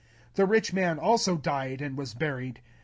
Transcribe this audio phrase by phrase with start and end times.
[0.33, 2.59] The rich man also died and was buried.